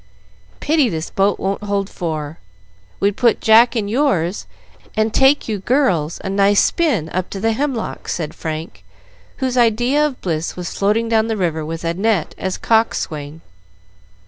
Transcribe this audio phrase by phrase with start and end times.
[0.59, 2.39] "Pity this boat won't hold four.
[2.99, 4.47] We'd put Jack in yours,
[4.97, 8.83] and take you girls a nice spin up to the Hemlocks," said Frank,
[9.37, 13.41] whose idea of bliss was floating down the river with Annette as coxswain.